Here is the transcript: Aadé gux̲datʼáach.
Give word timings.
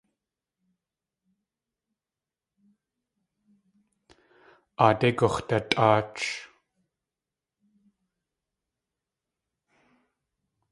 Aadé 4.85 5.09
gux̲datʼáach. 5.17 6.19